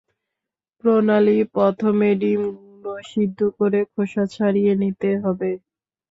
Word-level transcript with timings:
প্রণালি 0.77 1.37
প্রথমে 1.55 2.09
ডিমগুলো 2.21 2.91
সেদ্ধ 3.09 3.39
করে 3.57 3.79
খোসা 3.91 4.23
ছাড়িয়ে 4.33 4.73
নিতে 4.81 5.09
হবে। 5.23 5.51